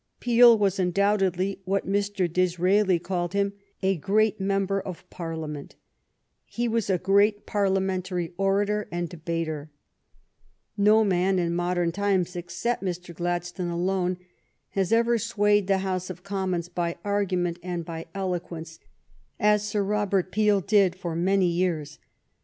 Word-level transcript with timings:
Peel 0.19 0.57
was 0.57 0.79
undoubtedly, 0.79 1.61
what 1.63 1.85
Mr. 1.87 2.27
Disraeli 2.27 2.97
called 2.97 3.33
him, 3.33 3.53
a 3.83 3.97
"great 3.97 4.39
member 4.39 4.81
of 4.81 5.07
Parliament." 5.11 5.75
He 6.43 6.67
was 6.67 6.89
a 6.89 6.97
great 6.97 7.45
Parliamentary 7.45 8.33
orator 8.35 8.85
GLADSTONE'S 8.89 9.09
FIRST 9.11 9.25
PARLIAMENT 9.27 9.67
37 9.67 9.67
and 9.67 9.67
debater. 9.67 9.71
No 10.75 11.03
man 11.03 11.37
in 11.37 11.53
modern 11.55 11.91
times, 11.91 12.35
except 12.35 12.81
Mr. 12.83 13.13
Gladstone 13.13 13.69
alone, 13.69 14.17
has 14.69 14.91
ever 14.91 15.19
swayed 15.19 15.67
the 15.67 15.77
House 15.85 16.09
of 16.09 16.23
Commons 16.23 16.67
by 16.67 16.95
argument 17.05 17.59
and 17.61 17.85
by 17.85 18.07
eloquence 18.15 18.79
as 19.39 19.67
Sir 19.69 19.83
Robert 19.83 20.31
Peel 20.31 20.61
did 20.61 20.95
for 20.95 21.15
many 21.15 21.45
years. 21.45 21.99